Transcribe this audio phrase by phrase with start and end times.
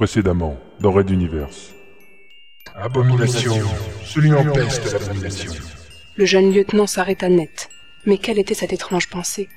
[0.00, 1.74] Précédemment, dans Red Universe.
[2.74, 3.52] Abomination,
[4.02, 5.52] celui en peste l'abomination.
[6.16, 7.68] Le jeune lieutenant s'arrêta net.
[8.06, 9.50] Mais quelle était cette étrange pensée?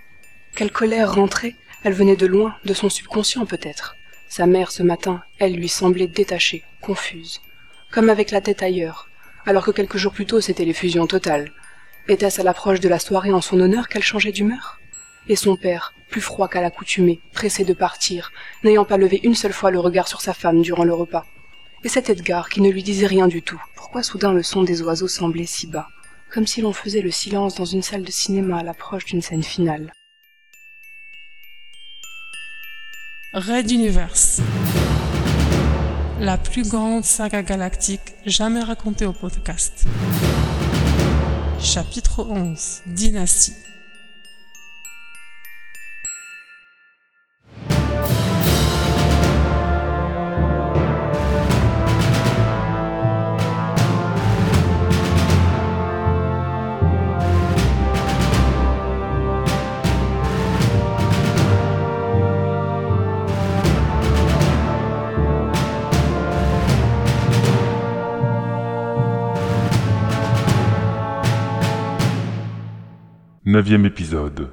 [0.53, 1.55] Quelle colère rentrait?
[1.85, 3.95] Elle venait de loin, de son subconscient peut-être.
[4.27, 7.39] Sa mère ce matin, elle lui semblait détachée, confuse,
[7.93, 9.07] comme avec la tête ailleurs,
[9.45, 11.53] alors que quelques jours plus tôt c'était l'effusion totale.
[12.09, 14.81] Était-ce à l'approche de la soirée en son honneur qu'elle changeait d'humeur?
[15.29, 18.31] Et son père, plus froid qu'à l'accoutumée, pressé de partir,
[18.63, 21.25] n'ayant pas levé une seule fois le regard sur sa femme durant le repas.
[21.83, 23.61] Et cet Edgar qui ne lui disait rien du tout.
[23.75, 25.87] Pourquoi soudain le son des oiseaux semblait si bas,
[26.29, 29.43] comme si l'on faisait le silence dans une salle de cinéma à l'approche d'une scène
[29.43, 29.91] finale?
[33.33, 34.41] Red Universe.
[36.19, 39.85] La plus grande saga galactique jamais racontée au podcast.
[41.59, 43.53] Chapitre 11 Dynastie.
[73.53, 74.49] Neuvième épisode.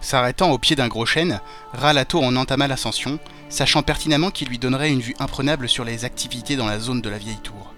[0.00, 1.40] S'arrêtant au pied d'un gros chêne,
[1.72, 3.18] Ralato en entama l'ascension,
[3.48, 7.08] sachant pertinemment qu'il lui donnerait une vue imprenable sur les activités dans la zone de
[7.08, 7.74] la vieille tour.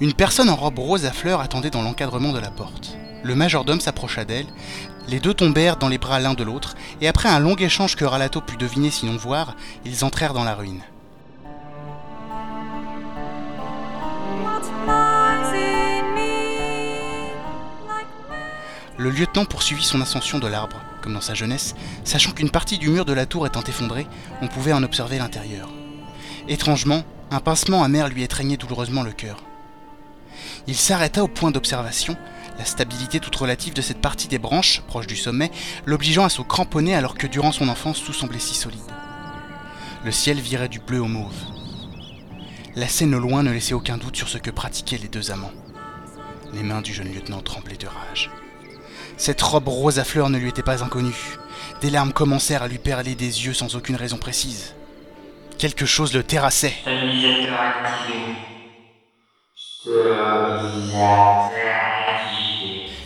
[0.00, 2.96] Une personne en robe rose à fleurs attendait dans l'encadrement de la porte.
[3.22, 4.48] Le majordome s'approcha d'elle,
[5.06, 8.04] les deux tombèrent dans les bras l'un de l'autre, et après un long échange que
[8.04, 10.82] Ralato put deviner sinon voir, ils entrèrent dans la ruine.
[19.02, 22.88] Le lieutenant poursuivit son ascension de l'arbre, comme dans sa jeunesse, sachant qu'une partie du
[22.88, 24.06] mur de la tour étant effondrée,
[24.42, 25.68] on pouvait en observer l'intérieur.
[26.46, 29.42] Étrangement, un pincement amer lui étreignait douloureusement le cœur.
[30.68, 32.16] Il s'arrêta au point d'observation,
[32.56, 35.50] la stabilité toute relative de cette partie des branches, proche du sommet,
[35.84, 38.78] l'obligeant à se cramponner alors que durant son enfance tout semblait si solide.
[40.04, 41.34] Le ciel virait du bleu au mauve.
[42.76, 45.50] La scène au loin ne laissait aucun doute sur ce que pratiquaient les deux amants.
[46.52, 48.30] Les mains du jeune lieutenant tremblaient de rage.
[49.16, 51.38] Cette robe rose à fleurs ne lui était pas inconnue.
[51.80, 54.74] Des larmes commencèrent à lui perler des yeux sans aucune raison précise.
[55.58, 56.74] Quelque chose le terrassait.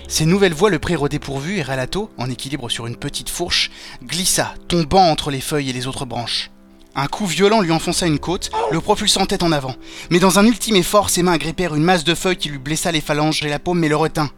[0.09, 3.71] Ces nouvelles voix le prirent au dépourvu et Ralato, en équilibre sur une petite fourche,
[4.05, 6.51] glissa, tombant entre les feuilles et les autres branches.
[6.95, 9.75] Un coup violent lui enfonça une côte, le propulsant tête en avant.
[10.11, 12.91] Mais dans un ultime effort, ses mains agrippèrent une masse de feuilles qui lui blessa
[12.91, 14.31] les phalanges et la paume mais le retint.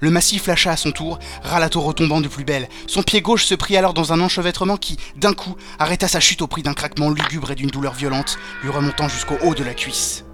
[0.00, 2.68] Le massif lâcha à son tour, Ralato retombant de plus belle.
[2.86, 6.42] Son pied gauche se prit alors dans un enchevêtrement qui, d'un coup, arrêta sa chute
[6.42, 9.74] au prix d'un craquement lugubre et d'une douleur violente, lui remontant jusqu'au haut de la
[9.74, 10.24] cuisse.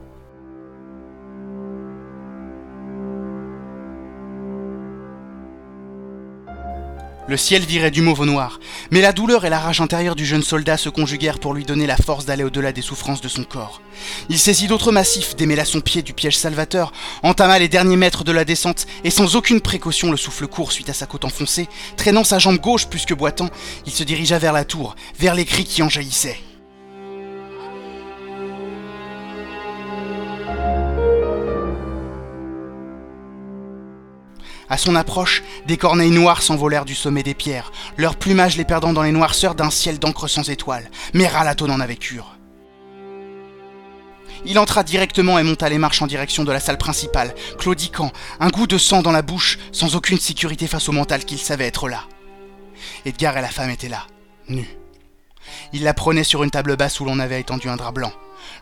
[7.29, 8.61] Le ciel virait du mauve au noir,
[8.93, 11.87] mais la douleur et la rage intérieure du jeune soldat se conjuguèrent pour lui donner
[11.87, 13.83] la force d'aller au-delà des souffrances de son corps.
[14.29, 16.93] Il saisit d'autres massifs, démêla son pied du piège salvateur,
[17.25, 20.89] entama les derniers mètres de la descente, et sans aucune précaution, le souffle court suite
[20.89, 23.51] à sa côte enfoncée, traînant sa jambe gauche plus que boitant,
[23.87, 26.46] il se dirigea vers la tour, vers les cris qui en jaillissaient.
[34.69, 38.93] À son approche, des corneilles noires s'envolèrent du sommet des pierres, leur plumage les perdant
[38.93, 40.91] dans les noirceurs d'un ciel d'encre sans étoiles.
[41.15, 42.37] Mais Ralato n'en avait cure.
[44.45, 48.49] Il entra directement et monta les marches en direction de la salle principale, claudiquant, un
[48.49, 51.89] goût de sang dans la bouche, sans aucune sécurité face au mental qu'il savait être
[51.89, 52.05] là.
[53.05, 54.07] Edgar et la femme étaient là,
[54.49, 54.77] nus.
[55.73, 58.13] Il la prenait sur une table basse où l'on avait étendu un drap blanc.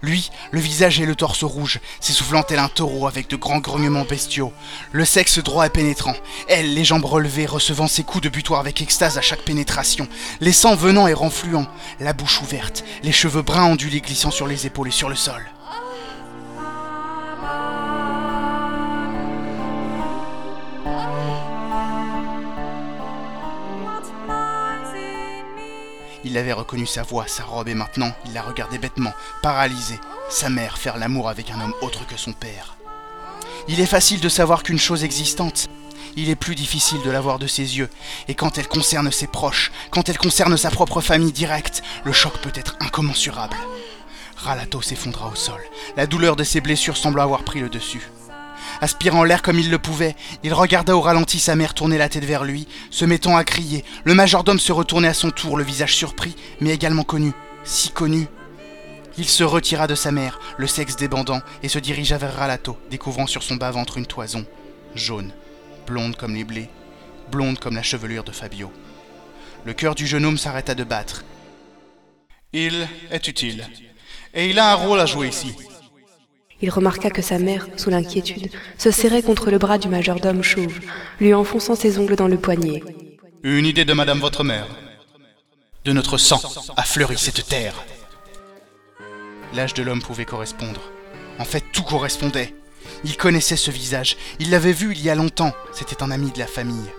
[0.03, 4.05] Lui, le visage et le torse rouge, s'essoufflant tel un taureau avec de grands grognements
[4.05, 4.53] bestiaux.
[4.93, 6.15] Le sexe droit et pénétrant.
[6.49, 10.09] Elle, les jambes relevées, recevant ses coups de butoir avec extase à chaque pénétration.
[10.41, 11.67] Les sangs venant et renfluant.
[12.01, 15.54] La bouche ouverte, les cheveux bruns ondulés glissant sur les épaules et sur le sol.
[26.25, 29.13] Il avait reconnu sa voix, sa robe et maintenant il la regardait bêtement,
[29.43, 29.99] paralysé,
[30.31, 32.77] sa mère faire l'amour avec un homme autre que son père.
[33.69, 35.69] Il est facile de savoir qu'une chose existante,
[36.17, 37.91] il est plus difficile de la voir de ses yeux,
[38.29, 42.39] et quand elle concerne ses proches, quand elle concerne sa propre famille directe, le choc
[42.39, 43.57] peut être incommensurable.
[44.37, 45.61] Ralato s'effondra au sol.
[45.97, 48.11] La douleur de ses blessures sembla avoir pris le dessus.
[48.81, 52.25] Aspirant l'air comme il le pouvait, il regarda au ralenti sa mère tourner la tête
[52.25, 53.85] vers lui, se mettant à crier.
[54.05, 57.33] Le majordome se retournait à son tour, le visage surpris, mais également connu.
[57.65, 58.27] Si connu.
[59.17, 63.27] Il se retira de sa mère, le sexe débandant, et se dirigea vers Ralato, découvrant
[63.27, 64.45] sur son bas-ventre une toison,
[64.95, 65.33] jaune,
[65.87, 66.69] blonde comme les blés,
[67.31, 68.73] blonde comme la chevelure de Fabio.
[69.65, 71.25] Le cœur du jeune homme s'arrêta de battre.
[72.53, 73.67] Il est utile,
[74.35, 75.55] et il a un rôle à jouer ici.
[76.63, 80.79] Il remarqua que sa mère, sous l'inquiétude, se serrait contre le bras du majordome chauve,
[81.21, 82.83] lui enfonçant ses ongles dans le poignet.
[83.43, 84.67] Une idée de madame votre mère.
[85.85, 86.41] De notre sang
[86.77, 87.75] a fleuri cette terre.
[89.55, 90.81] L'âge de l'homme pouvait correspondre.
[91.39, 92.55] En fait, tout correspondait.
[93.05, 96.39] Il connaissait ce visage, il l'avait vu il y a longtemps, c'était un ami de
[96.39, 96.91] la famille.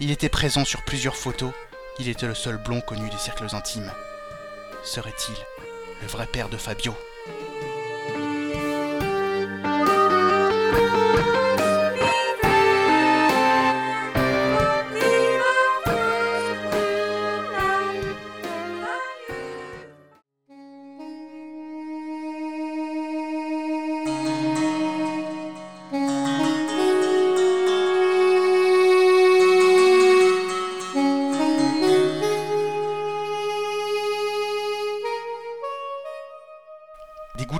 [0.00, 1.52] Il était présent sur plusieurs photos,
[1.98, 3.90] il était le seul blond connu des cercles intimes.
[4.84, 5.34] Serait-il
[6.02, 6.94] le vrai père de Fabio?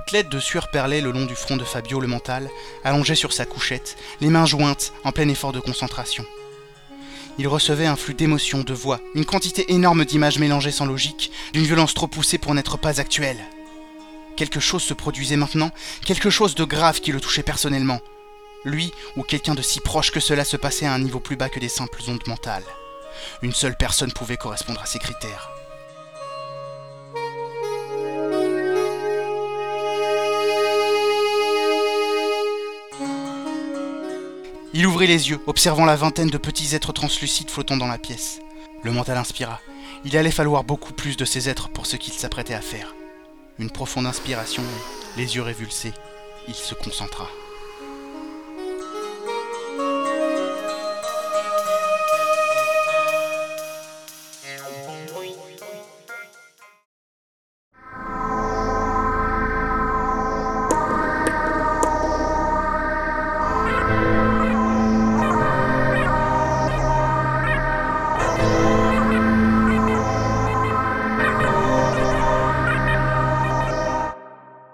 [0.09, 2.49] Gouttelettes de sueur perlaient le long du front de Fabio le mental,
[2.83, 6.25] allongé sur sa couchette, les mains jointes, en plein effort de concentration.
[7.37, 11.65] Il recevait un flux d'émotions, de voix, une quantité énorme d'images mélangées sans logique, d'une
[11.65, 13.37] violence trop poussée pour n'être pas actuelle.
[14.35, 15.69] Quelque chose se produisait maintenant,
[16.03, 17.99] quelque chose de grave qui le touchait personnellement.
[18.65, 21.49] Lui ou quelqu'un de si proche que cela se passait à un niveau plus bas
[21.49, 22.65] que des simples ondes mentales.
[23.43, 25.58] Une seule personne pouvait correspondre à ces critères.
[34.79, 38.39] Il ouvrit les yeux, observant la vingtaine de petits êtres translucides flottant dans la pièce.
[38.81, 39.59] Le mental inspira.
[40.05, 42.95] Il allait falloir beaucoup plus de ces êtres pour ce qu'il s'apprêtait à faire.
[43.57, 44.63] Une profonde inspiration,
[45.17, 45.91] les yeux révulsés,
[46.47, 47.27] il se concentra.